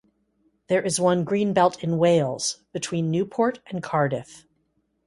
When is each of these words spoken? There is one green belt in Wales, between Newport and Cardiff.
There 0.67 0.81
is 0.83 0.99
one 0.99 1.23
green 1.23 1.53
belt 1.53 1.83
in 1.83 1.99
Wales, 1.99 2.63
between 2.73 3.11
Newport 3.11 3.59
and 3.67 3.83
Cardiff. 3.83 4.47